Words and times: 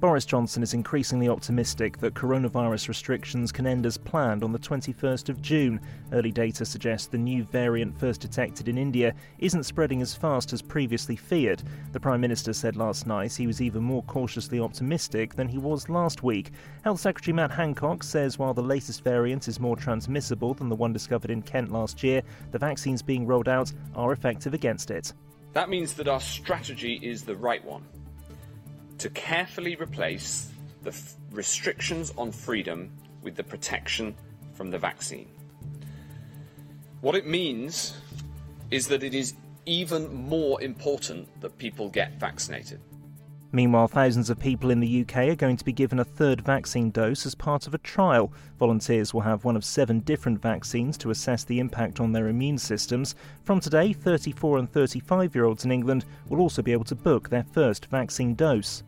Boris 0.00 0.24
Johnson 0.24 0.62
is 0.62 0.72
increasingly 0.72 1.28
optimistic 1.28 1.98
that 1.98 2.14
coronavirus 2.14 2.88
restrictions 2.88 3.52
can 3.52 3.66
end 3.66 3.84
as 3.84 3.98
planned 3.98 4.42
on 4.42 4.50
the 4.50 4.58
21st 4.58 5.28
of 5.28 5.42
June. 5.42 5.78
Early 6.10 6.32
data 6.32 6.64
suggests 6.64 7.06
the 7.06 7.18
new 7.18 7.44
variant 7.44 8.00
first 8.00 8.22
detected 8.22 8.66
in 8.66 8.78
India 8.78 9.14
isn't 9.40 9.64
spreading 9.64 10.00
as 10.00 10.14
fast 10.14 10.54
as 10.54 10.62
previously 10.62 11.16
feared. 11.16 11.62
The 11.92 12.00
Prime 12.00 12.22
Minister 12.22 12.54
said 12.54 12.76
last 12.76 13.06
night 13.06 13.34
he 13.34 13.46
was 13.46 13.60
even 13.60 13.82
more 13.82 14.02
cautiously 14.04 14.58
optimistic 14.58 15.34
than 15.34 15.48
he 15.48 15.58
was 15.58 15.90
last 15.90 16.22
week. 16.22 16.52
Health 16.82 17.00
Secretary 17.00 17.34
Matt 17.34 17.50
Hancock 17.50 18.02
says 18.02 18.38
while 18.38 18.54
the 18.54 18.62
latest 18.62 19.04
variant 19.04 19.48
is 19.48 19.60
more 19.60 19.76
transmissible 19.76 20.54
than 20.54 20.70
the 20.70 20.76
one 20.76 20.94
discovered 20.94 21.30
in 21.30 21.42
Kent 21.42 21.72
last 21.72 22.02
year, 22.02 22.22
the 22.52 22.58
vaccines 22.58 23.02
being 23.02 23.26
rolled 23.26 23.50
out 23.50 23.70
are 23.94 24.12
effective 24.12 24.54
against 24.54 24.90
it. 24.90 25.12
That 25.52 25.68
means 25.68 25.92
that 25.94 26.08
our 26.08 26.20
strategy 26.20 26.98
is 27.02 27.24
the 27.24 27.36
right 27.36 27.62
one 27.62 27.82
to 29.00 29.08
carefully 29.10 29.76
replace 29.76 30.50
the 30.82 30.90
f- 30.90 31.14
restrictions 31.30 32.12
on 32.18 32.30
freedom 32.30 32.92
with 33.22 33.34
the 33.34 33.42
protection 33.42 34.14
from 34.52 34.70
the 34.70 34.78
vaccine. 34.78 35.28
What 37.00 37.14
it 37.14 37.26
means 37.26 37.96
is 38.70 38.88
that 38.88 39.02
it 39.02 39.14
is 39.14 39.34
even 39.64 40.12
more 40.14 40.60
important 40.62 41.28
that 41.40 41.56
people 41.56 41.88
get 41.88 42.20
vaccinated. 42.20 42.78
Meanwhile, 43.52 43.88
thousands 43.88 44.28
of 44.28 44.38
people 44.38 44.70
in 44.70 44.80
the 44.80 45.00
UK 45.00 45.16
are 45.28 45.34
going 45.34 45.56
to 45.56 45.64
be 45.64 45.72
given 45.72 45.98
a 45.98 46.04
third 46.04 46.42
vaccine 46.42 46.90
dose 46.90 47.24
as 47.24 47.34
part 47.34 47.66
of 47.66 47.74
a 47.74 47.78
trial. 47.78 48.32
Volunteers 48.58 49.14
will 49.14 49.22
have 49.22 49.44
one 49.44 49.56
of 49.56 49.64
seven 49.64 50.00
different 50.00 50.40
vaccines 50.40 50.96
to 50.98 51.10
assess 51.10 51.42
the 51.42 51.58
impact 51.58 52.00
on 52.00 52.12
their 52.12 52.28
immune 52.28 52.58
systems. 52.58 53.16
From 53.42 53.60
today, 53.60 53.92
34 53.92 54.58
and 54.58 54.70
35 54.70 55.34
year 55.34 55.46
olds 55.46 55.64
in 55.64 55.72
England 55.72 56.04
will 56.28 56.40
also 56.40 56.60
be 56.60 56.72
able 56.72 56.84
to 56.84 56.94
book 56.94 57.30
their 57.30 57.44
first 57.44 57.86
vaccine 57.86 58.34
dose. 58.34 58.84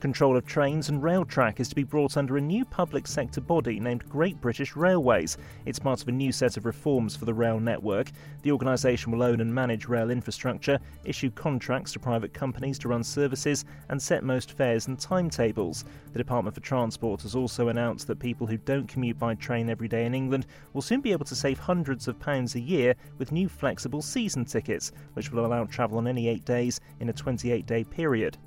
Control 0.00 0.36
of 0.36 0.46
trains 0.46 0.90
and 0.90 1.02
rail 1.02 1.24
track 1.24 1.58
is 1.58 1.68
to 1.68 1.74
be 1.74 1.82
brought 1.82 2.16
under 2.16 2.36
a 2.36 2.40
new 2.40 2.64
public 2.64 3.04
sector 3.04 3.40
body 3.40 3.80
named 3.80 4.08
Great 4.08 4.40
British 4.40 4.76
Railways. 4.76 5.36
It's 5.66 5.80
part 5.80 6.00
of 6.00 6.06
a 6.06 6.12
new 6.12 6.30
set 6.30 6.56
of 6.56 6.66
reforms 6.66 7.16
for 7.16 7.24
the 7.24 7.34
rail 7.34 7.58
network. 7.58 8.12
The 8.42 8.52
organisation 8.52 9.10
will 9.10 9.24
own 9.24 9.40
and 9.40 9.52
manage 9.52 9.88
rail 9.88 10.10
infrastructure, 10.10 10.78
issue 11.04 11.32
contracts 11.32 11.92
to 11.94 11.98
private 11.98 12.32
companies 12.32 12.78
to 12.78 12.88
run 12.88 13.02
services, 13.02 13.64
and 13.88 14.00
set 14.00 14.22
most 14.22 14.52
fares 14.52 14.86
and 14.86 15.00
timetables. 15.00 15.84
The 16.12 16.18
Department 16.18 16.54
for 16.54 16.60
Transport 16.60 17.22
has 17.22 17.34
also 17.34 17.66
announced 17.66 18.06
that 18.06 18.20
people 18.20 18.46
who 18.46 18.56
don't 18.56 18.86
commute 18.86 19.18
by 19.18 19.34
train 19.34 19.68
every 19.68 19.88
day 19.88 20.06
in 20.06 20.14
England 20.14 20.46
will 20.74 20.82
soon 20.82 21.00
be 21.00 21.10
able 21.10 21.26
to 21.26 21.34
save 21.34 21.58
hundreds 21.58 22.06
of 22.06 22.20
pounds 22.20 22.54
a 22.54 22.60
year 22.60 22.94
with 23.18 23.32
new 23.32 23.48
flexible 23.48 24.00
season 24.00 24.44
tickets, 24.44 24.92
which 25.14 25.32
will 25.32 25.44
allow 25.44 25.64
travel 25.64 25.98
on 25.98 26.06
any 26.06 26.28
eight 26.28 26.44
days 26.44 26.78
in 27.00 27.08
a 27.08 27.12
28 27.12 27.66
day 27.66 27.82
period. 27.82 28.38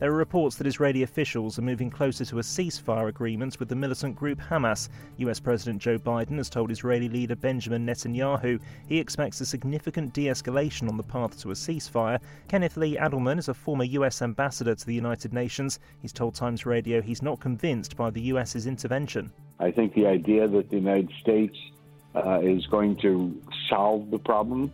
There 0.00 0.10
are 0.10 0.16
reports 0.16 0.56
that 0.56 0.66
Israeli 0.66 1.02
officials 1.02 1.58
are 1.58 1.62
moving 1.62 1.90
closer 1.90 2.24
to 2.24 2.38
a 2.38 2.42
ceasefire 2.42 3.10
agreement 3.10 3.60
with 3.60 3.68
the 3.68 3.76
militant 3.76 4.16
group 4.16 4.40
Hamas. 4.40 4.88
US 5.18 5.38
President 5.38 5.82
Joe 5.82 5.98
Biden 5.98 6.38
has 6.38 6.48
told 6.48 6.70
Israeli 6.70 7.10
leader 7.10 7.36
Benjamin 7.36 7.84
Netanyahu 7.84 8.58
he 8.88 8.98
expects 8.98 9.42
a 9.42 9.46
significant 9.46 10.14
de 10.14 10.24
escalation 10.24 10.88
on 10.88 10.96
the 10.96 11.02
path 11.02 11.38
to 11.42 11.50
a 11.50 11.54
ceasefire. 11.54 12.18
Kenneth 12.48 12.78
Lee 12.78 12.96
Adelman 12.96 13.38
is 13.38 13.48
a 13.48 13.54
former 13.54 13.84
US 13.84 14.22
ambassador 14.22 14.74
to 14.74 14.86
the 14.86 14.94
United 14.94 15.34
Nations. 15.34 15.78
He's 16.00 16.14
told 16.14 16.34
Times 16.34 16.64
Radio 16.64 17.02
he's 17.02 17.20
not 17.20 17.38
convinced 17.38 17.94
by 17.94 18.08
the 18.08 18.22
US's 18.32 18.66
intervention. 18.66 19.30
I 19.58 19.70
think 19.70 19.92
the 19.92 20.06
idea 20.06 20.48
that 20.48 20.70
the 20.70 20.76
United 20.76 21.12
States 21.20 21.58
uh, 22.14 22.40
is 22.40 22.66
going 22.68 22.96
to 23.02 23.38
solve 23.68 24.10
the 24.10 24.18
problem 24.18 24.72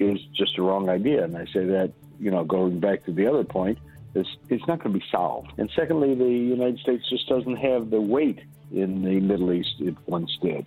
is 0.00 0.20
just 0.34 0.58
a 0.58 0.62
wrong 0.62 0.90
idea. 0.90 1.24
And 1.24 1.34
I 1.34 1.46
say 1.46 1.64
that, 1.64 1.94
you 2.20 2.30
know, 2.30 2.44
going 2.44 2.78
back 2.78 3.06
to 3.06 3.12
the 3.12 3.26
other 3.26 3.42
point, 3.42 3.78
it's, 4.16 4.36
it's 4.48 4.66
not 4.66 4.82
going 4.82 4.92
to 4.92 4.98
be 4.98 5.04
solved. 5.10 5.52
And 5.58 5.70
secondly, 5.76 6.14
the 6.14 6.24
United 6.24 6.78
States 6.80 7.08
just 7.08 7.28
doesn't 7.28 7.56
have 7.56 7.90
the 7.90 8.00
weight 8.00 8.40
in 8.72 9.02
the 9.02 9.20
Middle 9.20 9.52
East 9.52 9.74
it 9.80 9.94
once 10.06 10.36
did. 10.42 10.66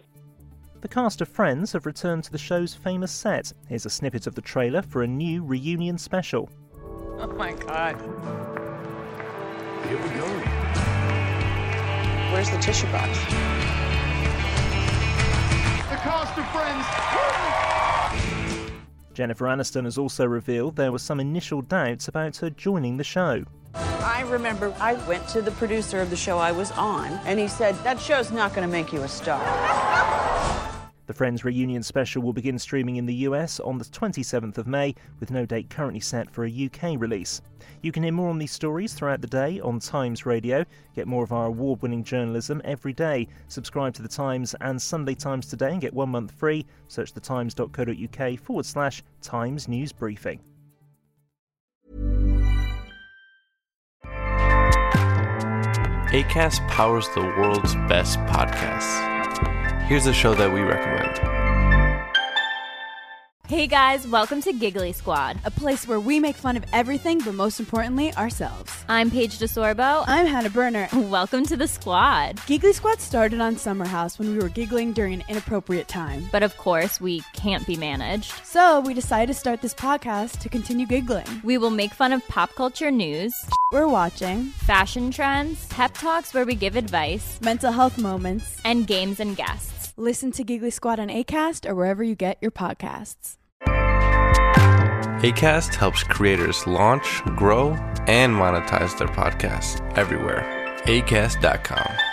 The 0.82 0.88
cast 0.88 1.20
of 1.20 1.28
Friends 1.28 1.74
have 1.74 1.86
returned 1.86 2.24
to 2.24 2.32
the 2.32 2.38
show's 2.38 2.74
famous 2.74 3.12
set. 3.12 3.52
Here's 3.68 3.86
a 3.86 3.90
snippet 3.90 4.28
of 4.28 4.36
the 4.36 4.42
trailer 4.42 4.82
for 4.82 5.04
a 5.04 5.08
new 5.08 5.44
reunion 5.44 5.98
special. 5.98 6.50
Oh 7.18 7.28
my 7.38 7.52
god. 7.52 8.00
Here 9.88 9.98
we 9.98 10.10
go. 10.10 10.28
Where's 12.32 12.50
the 12.50 12.60
tissue 12.60 12.90
box? 12.92 13.59
Jennifer 19.20 19.48
Aniston 19.48 19.84
has 19.84 19.98
also 19.98 20.26
revealed 20.26 20.78
there 20.78 20.94
were 20.94 20.98
some 20.98 21.20
initial 21.20 21.62
doubts 21.62 22.08
about 22.08 22.38
her 22.38 22.50
joining 22.50 22.96
the 22.96 23.04
show. 23.04 23.44
I 23.74 24.22
remember 24.26 24.74
I 24.80 24.94
went 25.10 25.28
to 25.28 25.42
the 25.42 25.52
producer 25.52 26.00
of 26.00 26.10
the 26.10 26.16
show 26.16 26.38
I 26.38 26.54
was 26.54 26.72
on, 26.72 27.08
and 27.26 27.38
he 27.38 27.50
said, 27.50 27.76
That 27.84 28.00
show's 28.00 28.32
not 28.32 28.54
going 28.54 28.66
to 28.66 28.72
make 28.72 28.94
you 28.94 29.02
a 29.02 29.10
star. 29.10 30.26
The 31.10 31.16
Friends 31.16 31.44
reunion 31.44 31.82
special 31.82 32.22
will 32.22 32.34
begin 32.34 32.60
streaming 32.60 32.98
in 32.98 33.08
the 33.08 33.26
US 33.26 33.60
on 33.60 33.80
the 33.80 33.86
27th 33.86 34.60
of 34.60 34.68
May, 34.68 34.94
with 35.20 35.32
no 35.32 35.44
date 35.44 35.68
currently 35.68 36.00
set 36.00 36.30
for 36.30 36.46
a 36.46 36.70
UK 36.70 37.02
release. 37.02 37.42
You 37.82 37.92
can 37.92 38.04
hear 38.04 38.12
more 38.12 38.30
on 38.30 38.38
these 38.38 38.52
stories 38.52 38.94
throughout 38.94 39.20
the 39.20 39.26
day 39.26 39.60
on 39.60 39.80
Times 39.80 40.28
Radio. 40.28 40.64
Get 40.96 41.08
more 41.08 41.24
of 41.24 41.34
our 41.34 41.48
award 41.48 41.82
winning 41.82 42.04
journalism 42.04 42.62
every 42.64 42.94
day. 42.94 43.28
Subscribe 43.48 43.96
to 43.96 44.04
The 44.04 44.08
Times 44.08 44.54
and 44.62 44.80
Sunday 44.80 45.16
Times 45.16 45.48
today 45.48 45.72
and 45.72 45.82
get 45.82 45.96
one 45.96 46.10
month 46.10 46.32
free. 46.32 46.64
Search 46.90 47.12
thetimes.co.uk 47.12 48.40
forward 48.42 48.68
slash 48.68 49.02
Times 49.24 49.68
News 49.68 49.92
Briefing. 49.92 50.42
ACAST 56.12 56.68
powers 56.68 57.10
the 57.16 57.22
world's 57.22 57.74
best 57.88 58.20
podcasts. 58.20 59.09
Here's 59.90 60.06
a 60.06 60.14
show 60.14 60.36
that 60.36 60.54
we 60.54 60.62
recommend. 60.62 61.18
Hey 63.48 63.66
guys, 63.66 64.08
welcome 64.08 64.40
to 64.44 64.54
Giggly 64.54 64.92
Squad. 64.92 65.40
A 65.46 65.50
place 65.50 65.88
where 65.88 66.00
we 66.00 66.20
make 66.20 66.36
fun 66.36 66.56
of 66.56 66.64
everything, 66.74 67.18
but 67.26 67.34
most 67.34 67.60
importantly, 67.60 68.14
ourselves. 68.14 68.72
I'm 68.88 69.10
Paige 69.10 69.40
DeSorbo. 69.40 70.04
I'm 70.06 70.28
Hannah 70.28 70.52
Berner. 70.52 70.88
Welcome 70.94 71.44
to 71.48 71.58
the 71.58 71.68
squad. 71.68 72.40
Giggly 72.46 72.72
Squad 72.74 73.02
started 73.02 73.42
on 73.42 73.58
Summer 73.58 73.88
House 73.88 74.20
when 74.20 74.32
we 74.32 74.38
were 74.38 74.50
giggling 74.50 74.94
during 74.94 75.14
an 75.14 75.24
inappropriate 75.28 75.88
time. 75.88 76.30
But 76.32 76.44
of 76.44 76.56
course, 76.58 77.02
we 77.02 77.24
can't 77.34 77.66
be 77.66 77.76
managed. 77.76 78.46
So 78.46 78.82
we 78.82 78.94
decided 78.94 79.34
to 79.34 79.40
start 79.40 79.60
this 79.60 79.74
podcast 79.74 80.38
to 80.42 80.50
continue 80.50 80.86
giggling. 80.86 81.26
We 81.44 81.58
will 81.58 81.72
make 81.72 81.94
fun 81.94 82.14
of 82.14 82.22
pop 82.28 82.54
culture 82.54 82.92
news, 82.92 83.34
We're 83.72 83.88
watching 83.88 84.46
fashion 84.66 85.12
trends, 85.12 85.68
pep 85.68 85.94
talks 85.94 86.34
where 86.34 86.46
we 86.46 86.56
give 86.56 86.76
advice, 86.76 87.40
mental 87.42 87.72
health 87.72 88.00
moments. 88.00 88.60
and 88.66 88.88
games 88.88 89.20
and 89.20 89.38
guests. 89.38 89.94
Listen 89.96 90.32
to 90.32 90.44
Giggly 90.44 90.72
Squad 90.72 91.00
on 91.00 91.10
ACAST 91.10 91.70
or 91.70 91.76
wherever 91.76 92.04
you 92.04 92.16
get 92.16 92.40
your 92.42 92.52
podcasts. 92.52 93.36
ACAST 95.22 95.76
helps 95.76 96.02
creators 96.04 96.66
launch, 96.66 97.22
grow, 97.36 97.74
and 98.08 98.34
monetize 98.34 98.98
their 98.98 99.10
podcasts 99.10 99.80
everywhere. 99.98 100.44
ACAST.com. 100.86 102.09